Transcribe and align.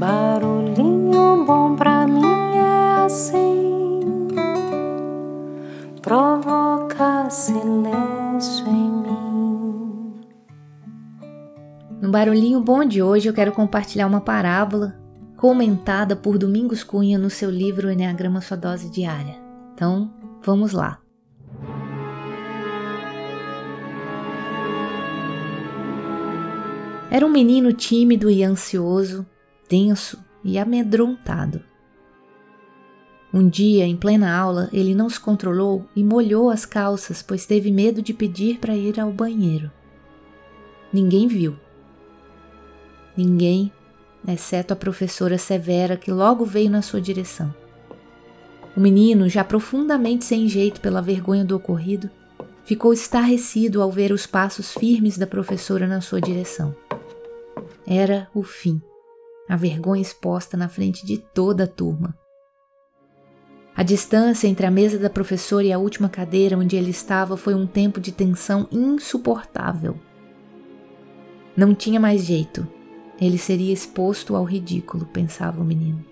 Barulhinho 0.00 1.44
bom 1.44 1.76
pra 1.76 2.06
mim 2.06 2.24
é 2.56 3.04
assim, 3.04 4.00
provoca 6.00 7.28
silêncio 7.28 8.66
em 8.66 8.90
mim. 8.90 10.20
No 12.00 12.10
Barulhinho 12.10 12.62
Bom 12.62 12.82
de 12.82 13.02
hoje 13.02 13.28
eu 13.28 13.34
quero 13.34 13.52
compartilhar 13.52 14.06
uma 14.06 14.22
parábola 14.22 14.98
comentada 15.36 16.16
por 16.16 16.38
Domingos 16.38 16.82
Cunha 16.82 17.18
no 17.18 17.28
seu 17.28 17.50
livro 17.50 17.90
Enneagrama 17.90 18.40
Sua 18.40 18.56
Dose 18.56 18.88
Diária. 18.88 19.36
Então, 19.74 20.10
vamos 20.42 20.72
lá. 20.72 20.98
Era 27.10 27.26
um 27.26 27.30
menino 27.30 27.70
tímido 27.74 28.30
e 28.30 28.42
ansioso, 28.42 29.26
tenso 29.70 30.18
e 30.42 30.58
amedrontado. 30.58 31.62
Um 33.32 33.48
dia, 33.48 33.86
em 33.86 33.96
plena 33.96 34.36
aula, 34.36 34.68
ele 34.72 34.96
não 34.96 35.08
se 35.08 35.20
controlou 35.20 35.86
e 35.94 36.02
molhou 36.02 36.50
as 36.50 36.66
calças, 36.66 37.22
pois 37.22 37.46
teve 37.46 37.70
medo 37.70 38.02
de 38.02 38.12
pedir 38.12 38.58
para 38.58 38.74
ir 38.74 38.98
ao 38.98 39.12
banheiro. 39.12 39.70
Ninguém 40.92 41.28
viu. 41.28 41.56
Ninguém, 43.16 43.72
exceto 44.26 44.72
a 44.72 44.76
professora 44.76 45.38
Severa, 45.38 45.96
que 45.96 46.10
logo 46.10 46.44
veio 46.44 46.68
na 46.68 46.82
sua 46.82 47.00
direção. 47.00 47.54
O 48.76 48.80
menino, 48.80 49.28
já 49.28 49.44
profundamente 49.44 50.24
sem 50.24 50.48
jeito 50.48 50.80
pela 50.80 51.00
vergonha 51.00 51.44
do 51.44 51.54
ocorrido, 51.54 52.10
ficou 52.64 52.92
estarrecido 52.92 53.80
ao 53.80 53.92
ver 53.92 54.10
os 54.10 54.26
passos 54.26 54.72
firmes 54.72 55.16
da 55.16 55.28
professora 55.28 55.86
na 55.86 56.00
sua 56.00 56.20
direção. 56.20 56.74
Era 57.86 58.28
o 58.34 58.42
fim, 58.42 58.82
a 59.50 59.56
vergonha 59.56 60.00
exposta 60.00 60.56
na 60.56 60.68
frente 60.68 61.04
de 61.04 61.18
toda 61.18 61.64
a 61.64 61.66
turma. 61.66 62.16
A 63.74 63.82
distância 63.82 64.46
entre 64.46 64.64
a 64.64 64.70
mesa 64.70 64.96
da 64.96 65.10
professora 65.10 65.66
e 65.66 65.72
a 65.72 65.78
última 65.78 66.08
cadeira 66.08 66.56
onde 66.56 66.76
ele 66.76 66.90
estava 66.90 67.36
foi 67.36 67.52
um 67.52 67.66
tempo 67.66 68.00
de 68.00 68.12
tensão 68.12 68.68
insuportável. 68.70 69.98
Não 71.56 71.74
tinha 71.74 71.98
mais 71.98 72.24
jeito. 72.24 72.64
Ele 73.20 73.36
seria 73.36 73.72
exposto 73.72 74.36
ao 74.36 74.44
ridículo, 74.44 75.04
pensava 75.06 75.60
o 75.60 75.64
menino. 75.64 76.04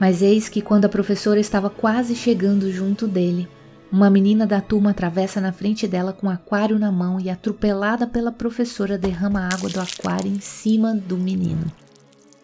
Mas 0.00 0.22
eis 0.22 0.48
que, 0.48 0.62
quando 0.62 0.86
a 0.86 0.88
professora 0.88 1.38
estava 1.38 1.68
quase 1.68 2.14
chegando 2.14 2.72
junto 2.72 3.06
dele, 3.06 3.50
uma 3.94 4.10
menina 4.10 4.44
da 4.44 4.60
turma 4.60 4.90
atravessa 4.90 5.40
na 5.40 5.52
frente 5.52 5.86
dela 5.86 6.12
com 6.12 6.26
um 6.26 6.30
aquário 6.30 6.80
na 6.80 6.90
mão 6.90 7.20
e, 7.20 7.30
atropelada 7.30 8.08
pela 8.08 8.32
professora, 8.32 8.98
derrama 8.98 9.48
água 9.48 9.70
do 9.70 9.80
aquário 9.80 10.28
em 10.28 10.40
cima 10.40 10.92
do 10.92 11.16
menino. 11.16 11.70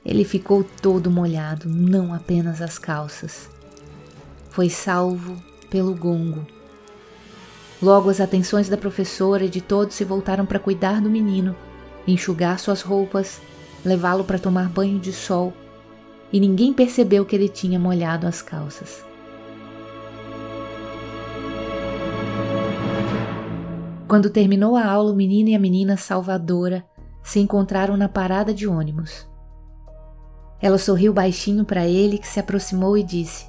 Ele 0.07 0.23
ficou 0.23 0.63
todo 0.63 1.11
molhado, 1.11 1.69
não 1.69 2.15
apenas 2.15 2.63
as 2.63 2.79
calças. 2.79 3.49
Foi 4.49 4.71
salvo 4.71 5.43
pelo 5.69 5.93
gongo. 5.93 6.47
Logo 7.83 8.11
as 8.11 8.21
atenções 8.21 8.69
da 8.69 8.77
professora 8.77 9.45
e 9.45 9.49
de 9.49 9.61
todos 9.61 9.97
se 9.97 10.05
voltaram 10.05 10.47
para 10.47 10.61
cuidar 10.61 11.01
do 11.01 11.11
menino, 11.11 11.57
enxugar 12.07 12.61
suas 12.61 12.81
roupas, 12.81 13.41
levá-lo 13.85 14.23
para 14.23 14.39
tomar 14.39 14.69
banho 14.69 15.01
de 15.01 15.13
sol, 15.13 15.53
e 16.33 16.39
ninguém 16.39 16.73
percebeu 16.73 17.27
que 17.27 17.35
ele 17.35 17.49
tinha 17.49 17.77
molhado 17.77 18.25
as 18.25 18.41
calças. 18.41 19.10
Quando 24.11 24.29
terminou 24.29 24.75
a 24.75 24.85
aula, 24.85 25.13
o 25.13 25.15
menino 25.15 25.51
e 25.51 25.55
a 25.55 25.59
menina 25.61 25.97
Salvadora 25.97 26.85
se 27.23 27.39
encontraram 27.39 27.97
na 27.97 28.09
parada 28.09 28.53
de 28.53 28.67
ônibus. 28.67 29.25
Ela 30.61 30.79
sorriu 30.79 31.13
baixinho 31.13 31.65
para 31.65 31.87
ele, 31.87 32.19
que 32.19 32.27
se 32.27 32.41
aproximou 32.41 32.99
e 32.99 33.05
disse: 33.05 33.49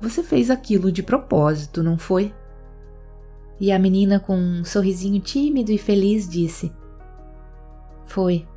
Você 0.00 0.22
fez 0.22 0.48
aquilo 0.48 0.90
de 0.90 1.02
propósito, 1.02 1.82
não 1.82 1.98
foi? 1.98 2.34
E 3.60 3.70
a 3.70 3.78
menina, 3.78 4.18
com 4.18 4.38
um 4.38 4.64
sorrisinho 4.64 5.20
tímido 5.20 5.70
e 5.70 5.76
feliz, 5.76 6.26
disse: 6.26 6.72
Foi. 8.06 8.48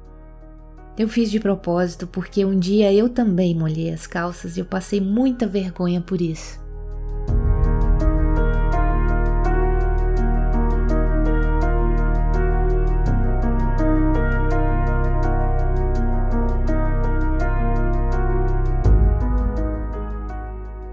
Eu 0.97 1.09
fiz 1.09 1.29
de 1.29 1.41
propósito 1.41 2.07
porque 2.07 2.46
um 2.46 2.57
dia 2.57 2.94
eu 2.94 3.09
também 3.09 3.53
molhei 3.53 3.91
as 3.91 4.07
calças 4.07 4.56
e 4.56 4.62
eu 4.62 4.66
passei 4.66 5.02
muita 5.02 5.46
vergonha 5.46 6.00
por 6.00 6.22
isso. 6.22 6.66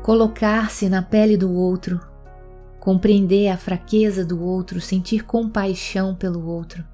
Colocar-se 0.04 0.86
na 0.86 1.00
pele 1.00 1.34
do 1.34 1.50
outro, 1.50 1.98
compreender 2.78 3.48
a 3.48 3.56
fraqueza 3.56 4.22
do 4.22 4.44
outro, 4.44 4.78
sentir 4.78 5.24
compaixão 5.24 6.14
pelo 6.14 6.46
outro. 6.46 6.84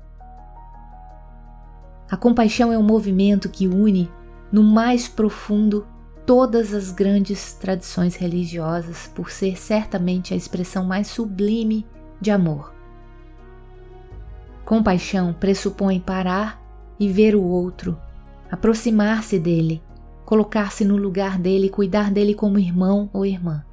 A 2.09 2.16
compaixão 2.16 2.72
é 2.72 2.78
um 2.78 2.84
movimento 2.84 3.48
que 3.48 3.66
une 3.66 4.09
no 4.53 4.62
mais 4.62 5.09
profundo 5.09 5.84
todas 6.25 6.72
as 6.72 6.93
grandes 6.93 7.53
tradições 7.54 8.15
religiosas, 8.15 9.10
por 9.12 9.28
ser 9.28 9.59
certamente 9.59 10.32
a 10.32 10.37
expressão 10.37 10.84
mais 10.84 11.09
sublime 11.09 11.84
de 12.21 12.31
amor. 12.31 12.72
Compaixão 14.65 15.32
pressupõe 15.32 15.98
parar 15.98 16.62
e 16.97 17.09
ver 17.09 17.34
o 17.34 17.42
outro, 17.42 18.00
aproximar-se 18.48 19.37
dele, 19.37 19.82
colocar-se 20.30 20.84
no 20.84 20.96
lugar 20.96 21.36
dele 21.36 21.66
e 21.66 21.70
cuidar 21.70 22.08
dele 22.08 22.34
como 22.34 22.56
irmão 22.56 23.10
ou 23.12 23.26
irmã. 23.26 23.64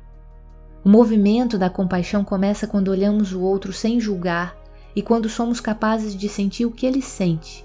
O 0.84 0.90
movimento 0.90 1.56
da 1.56 1.69
compaixão 1.69 2.23
começa 2.23 2.66
quando 2.66 2.88
olhamos 2.88 3.31
o 3.31 3.41
outro 3.41 3.72
sem 3.72 4.00
julgar 4.00 4.57
e 4.95 5.03
quando 5.03 5.29
somos 5.29 5.59
capazes 5.59 6.18
de 6.18 6.28
sentir 6.28 6.66
o 6.66 6.72
que 6.72 6.88
ele 6.88 7.00
sente, 7.00 7.63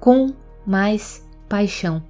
com 0.00 0.32
mais 0.66 1.22
paixão. 1.50 2.02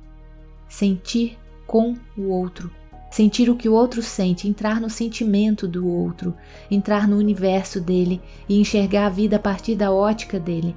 Sentir 0.69 1.36
com 1.66 1.94
o 2.16 2.28
outro, 2.28 2.70
sentir 3.10 3.50
o 3.50 3.56
que 3.56 3.69
o 3.69 3.75
outro 3.75 4.00
sente, 4.00 4.47
entrar 4.47 4.80
no 4.80 4.88
sentimento 4.88 5.66
do 5.66 5.84
outro, 5.84 6.32
entrar 6.70 7.09
no 7.09 7.16
universo 7.16 7.80
dele 7.80 8.20
e 8.48 8.60
enxergar 8.60 9.06
a 9.06 9.10
vida 9.10 9.34
a 9.34 9.41
partir 9.41 9.75
da 9.75 9.91
ótica 9.91 10.38
dele, 10.38 10.76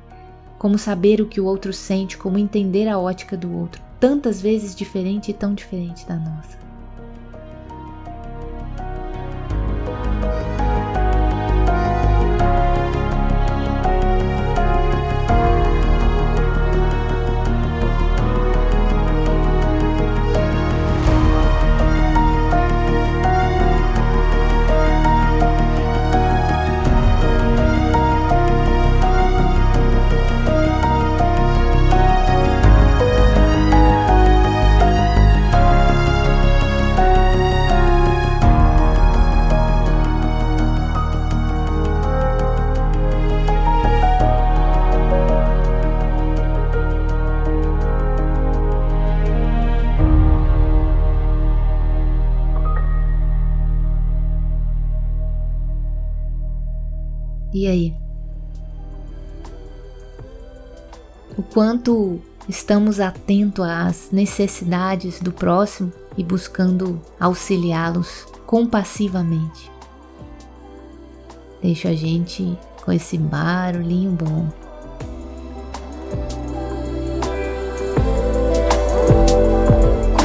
como 0.58 0.80
saber 0.80 1.22
o 1.22 1.28
que 1.28 1.40
o 1.40 1.46
outro 1.46 1.72
sente, 1.72 2.18
como 2.18 2.40
entender 2.40 2.88
a 2.88 2.98
ótica 2.98 3.38
do 3.38 3.56
outro 3.56 3.91
tantas 4.02 4.42
vezes 4.42 4.76
diferente 4.76 5.30
e 5.30 5.34
tão 5.34 5.54
diferente 5.54 6.08
da 6.08 6.16
nossa. 6.16 6.61
E 57.54 57.68
aí? 57.68 57.94
O 61.38 61.44
quanto 61.44 62.22
estamos 62.48 63.00
atentos 63.00 63.66
às 63.66 64.10
necessidades 64.12 65.20
do 65.20 65.32
próximo 65.32 65.92
e 66.18 66.24
buscando 66.24 67.02
auxiliá-los 67.20 68.26
compassivamente. 68.46 69.72
Deixa 71.62 71.90
a 71.90 71.94
gente 71.94 72.58
com 72.84 72.92
esse 72.92 73.18
barulhinho 73.18 74.12
bom. 74.12 74.50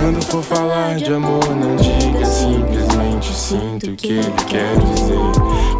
Quando 0.00 0.23
for 0.25 0.43
falar 0.43 0.96
de 0.96 1.12
amor, 1.12 1.44
não 1.55 1.76
diga 1.76 2.25
simplesmente 2.25 3.06
realmente 3.16 3.34
sinto 3.34 3.90
o 3.90 3.96
que 3.96 4.08
ele 4.08 4.32
quer 4.46 4.76
dizer. 4.78 5.32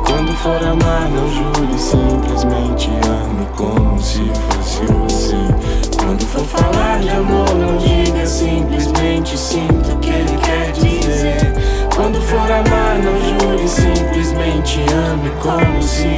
Quando 0.07 0.33
for 0.37 0.63
amar, 0.63 1.09
não 1.11 1.29
jure, 1.29 1.79
simplesmente 1.79 2.91
ame 3.07 3.47
como 3.57 4.01
se 4.01 4.23
fosse 4.51 4.83
você. 4.87 5.37
Quando 5.99 6.25
for 6.27 6.45
falar 6.45 7.01
de 7.01 7.11
amor, 7.11 7.55
não 7.55 7.77
diga, 7.77 8.27
simplesmente 8.27 9.37
sinto 9.37 9.93
o 9.93 9.99
que 9.99 10.11
ele 10.11 10.39
quer 10.39 10.73
dizer. 10.73 11.53
Quando 11.95 12.21
for 12.23 12.51
amar, 12.51 12.99
não 12.99 13.21
jure, 13.21 13.69
simplesmente 13.69 14.81
ame 14.93 15.31
como 15.43 15.83
se 15.83 16.16